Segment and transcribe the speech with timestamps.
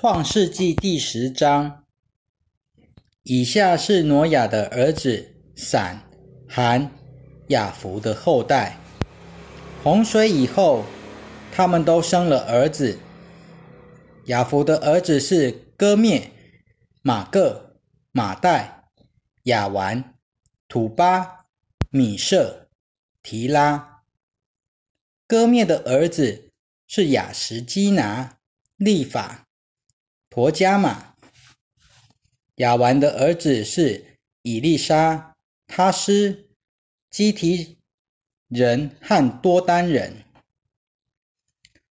[0.00, 1.84] 创世纪第十章，
[3.24, 6.08] 以下是挪亚的儿子闪、
[6.48, 6.88] 含、
[7.48, 8.78] 雅弗的后代。
[9.82, 10.84] 洪水以后，
[11.50, 12.96] 他们都生了儿子。
[14.26, 16.30] 雅弗的儿子是哥灭、
[17.02, 17.80] 马各、
[18.12, 18.84] 马代、
[19.42, 20.14] 雅完、
[20.68, 21.46] 土巴、
[21.90, 22.68] 米舍、
[23.20, 24.04] 提拉。
[25.26, 26.52] 哥灭的儿子
[26.86, 28.38] 是雅什基拿、
[28.76, 29.46] 利法。
[30.38, 31.16] 陀加马，
[32.58, 34.04] 亚完的儿子是
[34.42, 35.34] 以利沙、
[35.66, 36.46] 他斯、
[37.10, 37.76] 基提
[38.46, 40.22] 人和多丹人。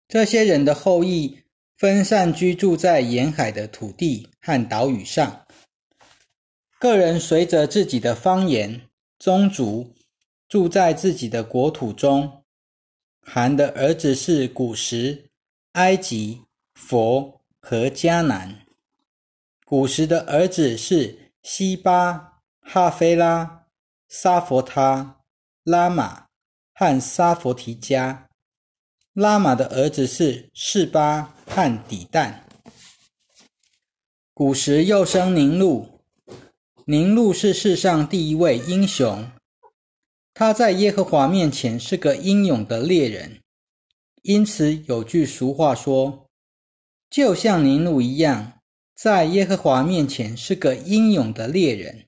[0.08, 1.38] 这些人的后裔
[1.76, 5.46] 分散居住在沿海的土地和岛屿上，
[6.80, 8.90] 个人随着自己的方言、
[9.20, 9.94] 宗族
[10.50, 12.44] 住在自己的国土中。
[13.22, 15.30] 韩的儿子是古时、
[15.74, 16.42] 埃及、
[16.74, 17.40] 佛。
[17.62, 18.66] 和迦南，
[19.66, 23.66] 古时的儿子是西巴、哈菲拉、
[24.10, 25.22] 沙佛他、
[25.64, 26.26] 拉玛
[26.74, 28.28] 和沙佛提加。
[29.14, 32.34] 拉玛的儿子是士巴和底旦。
[34.34, 36.02] 古时又生宁禄，
[36.86, 39.30] 宁禄是世上第一位英雄。
[40.34, 43.40] 他在耶和华面前是个英勇的猎人，
[44.24, 46.21] 因此有句俗话说。
[47.12, 48.62] 就像尼禄一样，
[48.96, 52.08] 在耶和华面前是个英勇的猎人。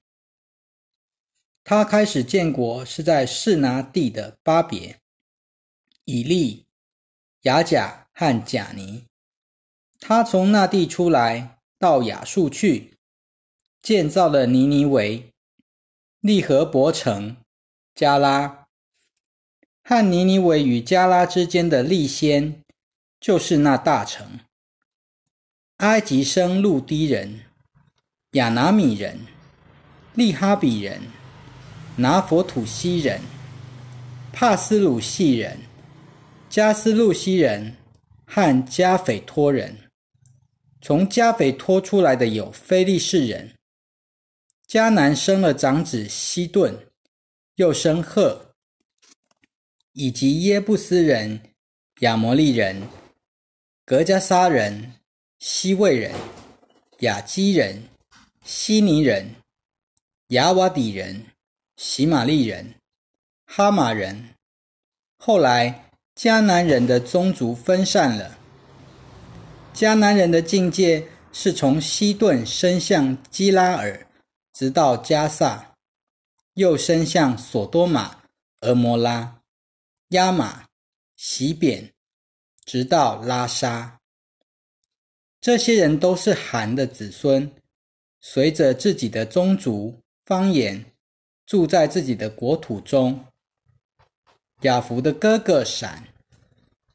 [1.66, 4.98] 他开始建国是在士拿地的巴别、
[6.06, 6.66] 以利、
[7.42, 9.04] 雅甲和贾尼。
[10.00, 12.94] 他从那地出来，到亚述去，
[13.82, 15.34] 建造了尼尼维、
[16.22, 17.36] 利和伯城、
[17.94, 18.68] 加拉。
[19.84, 22.64] 和尼尼维与加拉之间的利先，
[23.20, 24.40] 就是那大城。
[25.84, 27.42] 埃及生路低人、
[28.32, 29.20] 亚拿米人、
[30.14, 31.02] 利哈比人、
[31.98, 33.20] 拿佛土西人、
[34.32, 35.60] 帕斯鲁西人、
[36.50, 37.76] 加斯路西人
[38.26, 39.78] 和加斐托人。
[40.82, 43.54] 从加斐托出来的有非利士人。
[44.66, 46.74] 迦南生了长子西顿，
[47.56, 48.54] 又生赫，
[49.92, 51.42] 以及耶布斯人、
[52.00, 52.84] 亚摩利人、
[53.84, 54.94] 格加沙人。
[55.46, 56.16] 西魏人、
[57.00, 57.90] 雅基人、
[58.46, 59.36] 希尼人、
[60.28, 61.26] 雅瓦底人、
[61.76, 62.76] 喜玛利人、
[63.46, 64.30] 哈马人。
[65.18, 68.38] 后来迦南人的宗族分散了。
[69.74, 74.08] 迦南人的境界是从西顿伸向基拉尔，
[74.54, 75.76] 直到加萨，
[76.54, 78.22] 又伸向索多玛、
[78.62, 79.42] 俄摩拉、
[80.12, 80.64] 亚玛、
[81.18, 81.92] 西扁，
[82.64, 84.00] 直到拉沙。
[85.44, 87.52] 这些人都是韩的子孙，
[88.22, 89.94] 随着自己的宗族
[90.26, 90.86] 方言，
[91.46, 93.26] 住在自己的国土中。
[94.62, 96.02] 亚弗的哥哥闪，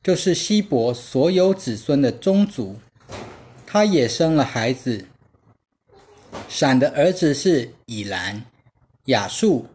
[0.03, 2.75] 就是希伯所有子孙的宗族，
[3.67, 5.05] 他也生了孩子。
[6.49, 8.43] 闪的儿子是以兰、
[9.05, 9.67] 亚述、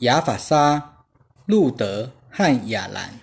[0.00, 1.02] 亚法沙、
[1.46, 3.18] 路德和亚兰。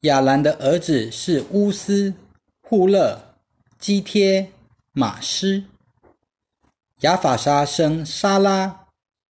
[0.00, 2.14] 亚兰的儿子是乌斯、
[2.62, 3.27] 户勒。
[3.78, 4.50] 基贴、
[4.90, 5.62] 马斯、
[7.02, 8.88] 亚法沙生沙拉，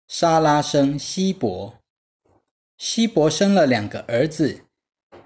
[0.08, 1.78] 沙拉生希伯，
[2.78, 4.62] 希伯生了两个儿子，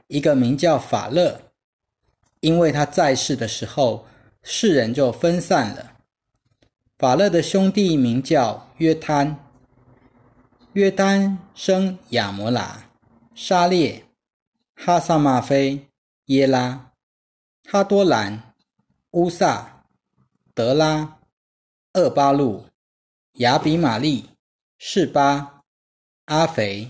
[0.07, 1.39] 一个名叫法勒，
[2.39, 4.07] 因为他在世的时候，
[4.41, 5.97] 世人就分散了。
[6.97, 9.37] 法勒的兄弟名叫约摊，
[10.73, 12.89] 约摊生亚摩拉、
[13.35, 14.03] 沙列、
[14.73, 15.87] 哈萨玛菲、
[16.25, 16.91] 耶拉、
[17.69, 18.50] 哈多兰。
[19.11, 19.83] 乌萨、
[20.53, 21.19] 德拉、
[21.95, 22.65] 厄巴路、
[23.33, 24.29] 亚比玛利、
[24.77, 25.63] 示巴、
[26.25, 26.89] 阿肥、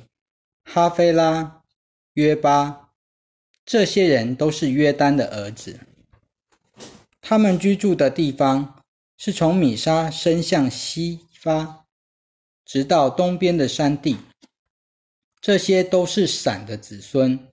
[0.64, 1.64] 哈菲拉、
[2.14, 2.92] 约巴，
[3.66, 5.80] 这些人都是约丹的儿子。
[7.22, 8.84] 他们居住的地方
[9.17, 11.88] 是从米沙伸向西发，
[12.66, 14.16] 直到东边的山地。
[15.40, 17.47] 这些都是闪的子孙，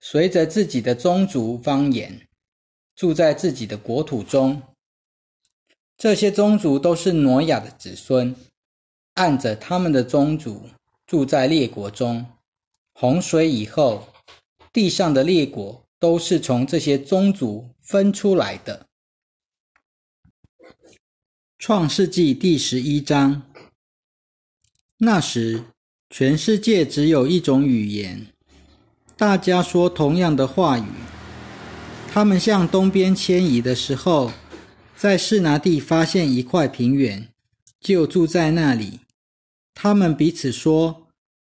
[0.00, 2.26] 随着自己的宗族方言。
[2.94, 4.62] 住在自己的国土中，
[5.96, 8.34] 这些宗族都是挪亚的子孙，
[9.14, 10.68] 按着他们的宗族
[11.06, 12.26] 住在列国中。
[12.94, 14.08] 洪水以后，
[14.72, 18.86] 地上的列国都是从这些宗族分出来的。
[21.58, 23.42] 创世纪第十一章，
[24.98, 25.64] 那时
[26.10, 28.26] 全世界只有一种语言，
[29.16, 30.84] 大家说同样的话语。
[32.14, 34.32] 他们向东边迁移的时候，
[34.94, 37.26] 在士拿地发现一块平原，
[37.80, 39.00] 就住在那里。
[39.74, 41.06] 他们彼此说：“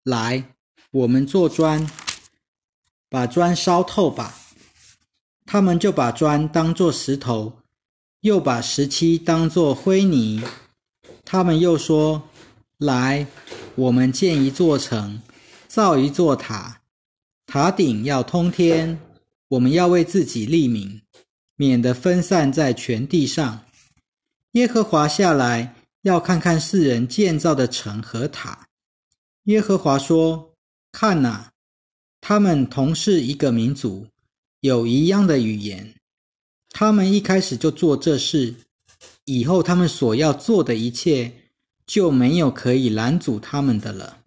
[0.02, 0.56] 来，
[0.90, 1.88] 我们做砖，
[3.08, 4.34] 把砖烧透吧。”
[5.46, 7.52] 他们就把砖当作石头，
[8.22, 10.42] 又把石漆当作灰泥。
[11.24, 12.24] 他们又说
[12.78, 13.28] ：“来，
[13.76, 15.22] 我们建一座城，
[15.68, 16.80] 造一座塔，
[17.46, 18.98] 塔顶要通天。
[19.48, 21.02] 我们要为自己立名，
[21.56, 23.64] 免得分散在全地上。
[24.52, 28.68] 耶和华下来。”要看看世人建造的城和塔。
[29.44, 30.54] 耶和华说
[30.92, 31.52] ：“看哪，
[32.20, 34.06] 他们同是一个民族，
[34.60, 35.94] 有一样的语言。
[36.70, 38.54] 他们一开始就做这事，
[39.24, 41.32] 以后他们所要做的一切，
[41.84, 44.18] 就没有可以拦阻他们的了。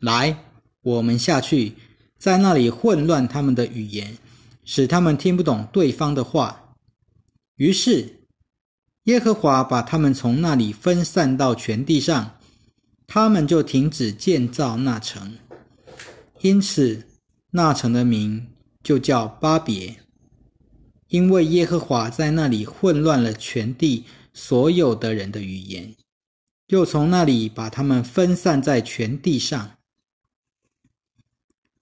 [0.00, 0.36] 来，
[0.82, 1.74] 我们下去，
[2.18, 4.18] 在那里混乱他们的语言，
[4.64, 6.76] 使他们听不懂对方的话。”
[7.56, 8.18] 于是。
[9.06, 12.38] 耶和华把他们从那里分散到全地上，
[13.04, 15.38] 他们就停止建造那城，
[16.42, 17.08] 因此
[17.50, 18.46] 那城的名
[18.80, 19.96] 就叫巴别，
[21.08, 25.96] 因为耶和华在那里混乱了全地所有的人的语言，
[26.68, 29.78] 又从那里把他们分散在全地上。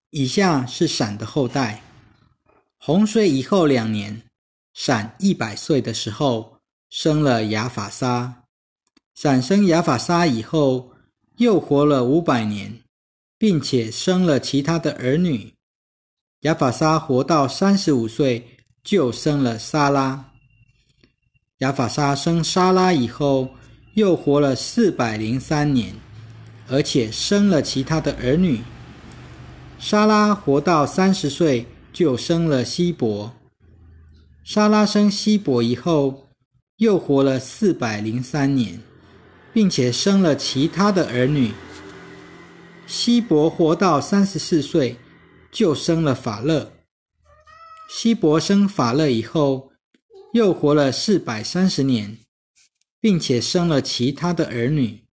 [0.08, 1.82] 以下是闪的后代，
[2.82, 4.22] 洪水以后两年，
[4.72, 6.56] 闪一百岁的时候。
[6.88, 8.42] 生了亚法沙，
[9.14, 10.90] 闪生亚法沙以后，
[11.36, 12.80] 又活了五百年，
[13.38, 15.52] 并且生了其他的儿女。
[16.40, 18.44] 亚法沙活到三十五岁，
[18.82, 20.32] 就生了沙拉。
[21.58, 23.50] 亚法沙生沙拉以后，
[23.94, 25.94] 又活了四百零三年，
[26.68, 28.60] 而且生了其他的儿女。
[29.78, 33.34] 沙拉活到三十岁，就生了希伯。
[34.44, 36.26] 沙拉生希伯以后。
[36.80, 38.80] 又活了四百零三年，
[39.52, 41.52] 并且生了其他的儿女。
[42.86, 44.96] 希伯活到三十四岁，
[45.52, 46.72] 就生了法勒。
[47.90, 49.70] 希伯生法勒以后，
[50.32, 52.16] 又活了四百三十年，
[52.98, 55.04] 并且生了其他的儿女。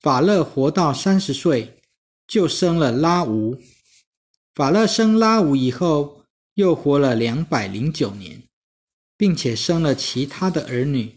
[0.00, 1.76] 法勒活到三十岁，
[2.26, 3.58] 就生了拉吾。
[4.56, 6.24] 法勒生拉吾以后，
[6.54, 8.42] 又活了两百零九年。
[9.18, 11.16] 并且生了其他的儿女。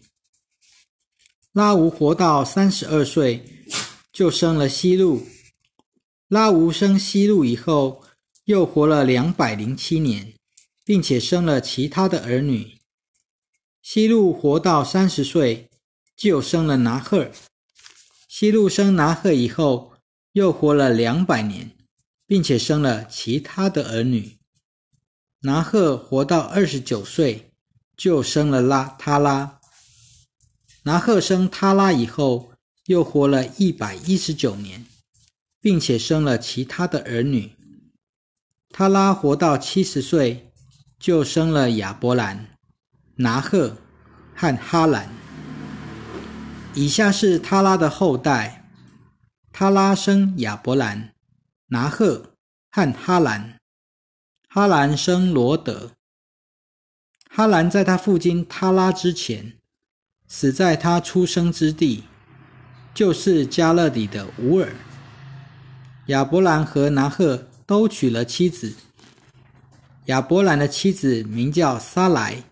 [1.52, 3.44] 拉吾活到三十二岁，
[4.12, 5.26] 就生了西路。
[6.28, 8.02] 拉吾生西路以后，
[8.44, 10.32] 又活了两百零七年，
[10.84, 12.78] 并且生了其他的儿女。
[13.82, 15.68] 西路活到三十岁，
[16.16, 17.30] 就生了拿赫。
[18.28, 19.92] 西路生拿赫以后，
[20.32, 21.70] 又活了两百年，
[22.30, 24.38] 并且生了其他的儿女。
[25.40, 27.48] 拿赫活到二十九岁。
[27.96, 29.60] 就生了拉他拉，
[30.84, 32.52] 拿赫生他拉以后，
[32.86, 34.86] 又活了一百一十九年，
[35.60, 37.52] 并且生了其他的儿女。
[38.70, 40.50] 他拉活到七十岁，
[40.98, 42.56] 就生了亚伯兰、
[43.16, 43.76] 拿赫
[44.34, 45.12] 和哈兰。
[46.72, 48.66] 以下是他拉的后代：
[49.52, 51.12] 他拉生亚伯兰、
[51.72, 52.32] 拿赫
[52.72, 53.56] 和哈兰，
[54.48, 55.92] 哈兰生罗德。
[57.28, 59.52] 哈兰在他父亲他拉之前，
[60.26, 62.02] 死在他出生之地，
[62.92, 64.72] 就是加勒底的乌尔。
[66.06, 68.74] 亚伯兰和拿赫都娶了妻子。
[70.06, 72.42] 亚伯兰的妻子名叫撒莱，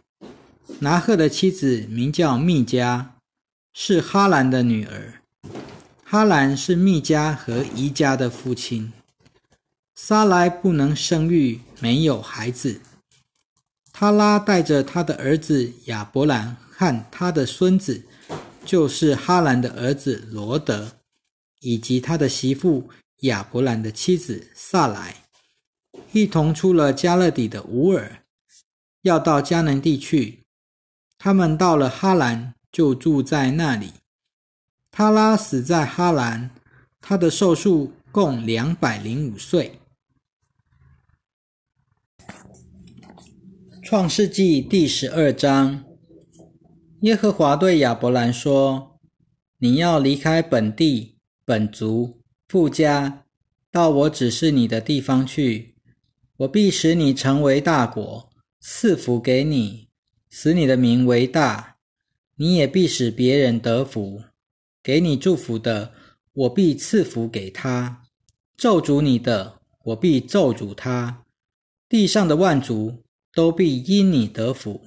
[0.78, 3.16] 拿赫的妻子名叫密加，
[3.75, 5.14] 是哈兰的女儿。
[6.04, 8.92] 哈兰是密加和宜加的父亲。
[10.00, 12.80] 撒莱不能生育，没有孩子。
[13.92, 18.00] 他拉带着他的儿子亚伯兰和他的孙子，
[18.64, 20.92] 就是哈兰的儿子罗德，
[21.60, 22.88] 以及他的媳妇
[23.22, 25.16] 亚伯兰的妻子萨莱，
[26.12, 28.22] 一同出了加勒底的乌尔，
[29.02, 30.38] 要到迦南地去。
[31.18, 33.92] 他们到了哈兰，就住在那里。
[34.92, 36.50] 他拉死在哈兰，
[37.00, 39.80] 他的寿数共两百零五岁。
[43.90, 45.83] 创世纪第十二章，
[47.00, 49.00] 耶和华对亚伯兰说
[49.61, 51.16] ：“你要离开本地、
[51.47, 53.25] 本族、富家，
[53.73, 55.75] 到我指示你的地方去。
[56.37, 58.28] 我必使你成为大国，
[58.61, 59.88] 赐福给你，
[60.28, 61.76] 使你的名为大。
[62.37, 64.23] 你也必使别人得福。
[64.83, 65.95] 给你祝福的，
[66.35, 68.02] 我必赐福给他；
[68.54, 71.25] 咒诅你的，我必咒诅他。
[71.88, 73.04] 地上的万族。”
[73.35, 74.87] 都必因你得福。”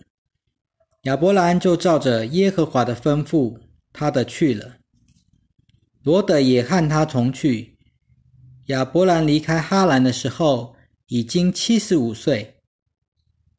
[1.03, 3.59] 亚伯兰就照着耶和华的吩咐，
[3.91, 4.77] 他的去了。
[6.03, 7.77] 罗德也和他同去。
[8.67, 10.75] 亚伯兰离开哈兰的时候，
[11.07, 12.55] 已经七十五岁。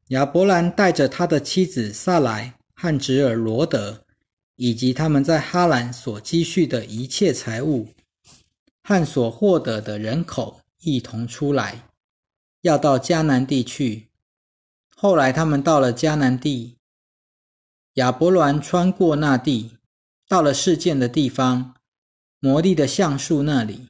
[0.08, 4.04] 亚伯兰带着他的妻子萨莱和侄儿罗德，
[4.56, 7.88] 以及他们在哈兰所积蓄的一切财物
[8.84, 11.88] 和所获得的人口，一同出来，
[12.60, 14.08] 要到迦南地去。
[15.02, 16.76] 后来他们到了迦南地。
[17.94, 19.72] 亚伯兰穿过那地，
[20.28, 21.74] 到了事件的地方，
[22.38, 23.88] 摩利的橡树那里。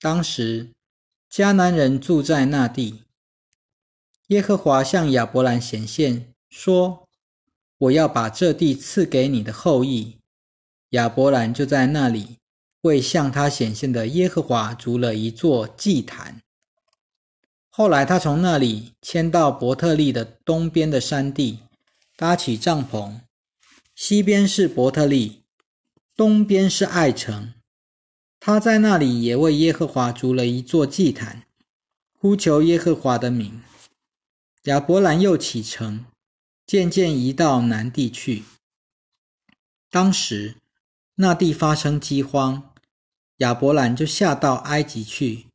[0.00, 0.70] 当时
[1.30, 3.02] 迦南人住在那地。
[4.28, 7.06] 耶和华向亚伯兰显现，说
[7.76, 10.16] ：“我要把这地赐给你的后裔。”
[10.96, 12.38] 亚伯兰就在那里
[12.80, 16.40] 为向他显现的耶和华筑了一座祭坛。
[17.78, 21.58] 后来他从那里迁到伯特利的东边的山地，
[22.16, 23.20] 搭起帐篷。
[23.94, 25.42] 西边是伯特利，
[26.16, 27.52] 东边是爱城。
[28.40, 31.42] 他在那里也为耶和华筑了一座祭坛，
[32.18, 33.60] 呼求耶和华的名。
[34.62, 36.06] 亚伯兰又启程，
[36.66, 38.44] 渐渐移到南地去。
[39.90, 40.54] 当时
[41.16, 42.72] 那地发生饥荒，
[43.36, 45.48] 亚伯兰就下到埃及去，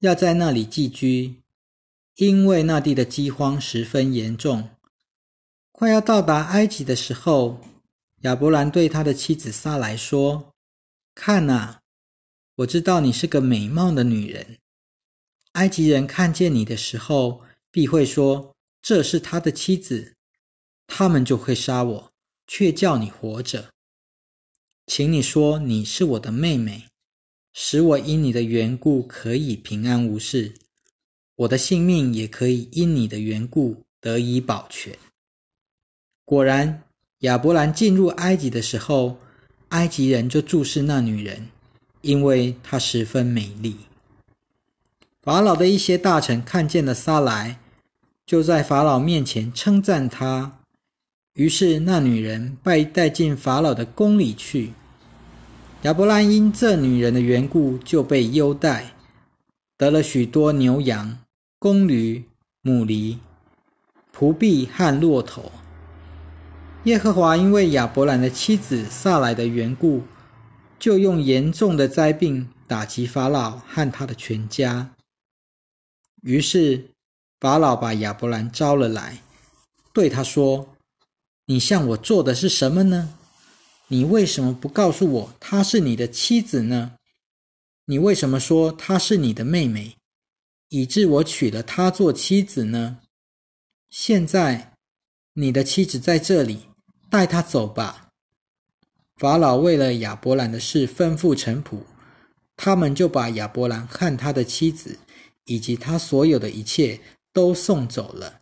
[0.00, 1.36] 要在那里寄居，
[2.16, 4.70] 因为那地的饥荒十分严重。
[5.72, 7.60] 快要到达埃及的时候。
[8.20, 10.54] 亚伯兰对他的妻子撒来说
[11.14, 11.80] ：“看呐，
[12.54, 14.56] 我知道你是个美貌的女人。
[15.52, 20.14] 埃及人看见你的时候，必会说这是他的妻子，
[20.86, 22.12] 他们就会杀我，
[22.46, 23.74] 却叫你活着。
[24.86, 26.86] 请你说你是我的妹妹，
[27.52, 30.54] 使我因你的缘故可以平安无事，
[31.36, 34.96] 我的性命也可以因你的缘故得以保全。”
[36.24, 36.80] 果然。
[37.20, 39.16] 亚伯兰进入埃及的时候，
[39.70, 41.48] 埃及人就注视那女人，
[42.02, 43.76] 因为她十分美丽。
[45.22, 47.58] 法老的一些大臣看见了撒来，
[48.26, 50.58] 就在法老面前称赞她。
[51.32, 54.74] 于是那女人被带进法老的宫里去。
[55.82, 58.94] 亚伯兰因这女人的缘故就被优待，
[59.78, 61.20] 得了许多牛羊、
[61.64, 62.22] 公驴、
[62.60, 63.16] 母驴、
[64.14, 65.50] 仆婢和骆驼。
[66.82, 70.02] 耶和华因为亚伯兰的妻子撒来的缘故，
[70.78, 74.94] 就用严重的灾病打击法老和他的全家。
[76.20, 76.90] 于是
[77.40, 79.22] 法老把亚伯兰招了来，
[79.94, 80.68] 对他说
[81.48, 83.14] ：“你向我做的是什么呢？
[83.88, 86.92] 你为什么不告诉我她是你的妻子呢？
[87.86, 89.96] 你为什么说她是你的妹妹，
[90.76, 92.98] 以致我娶了她做妻子呢？
[93.90, 94.72] 现在
[95.34, 96.66] 你的妻子在这里。”
[97.08, 98.08] 带她走吧。
[99.14, 101.78] 法老为了亚伯兰的事吩咐臣仆，
[102.56, 104.98] 他们就把亚伯兰和他的妻子
[105.44, 107.00] 以及他所有的一切
[107.32, 108.40] 都送走了。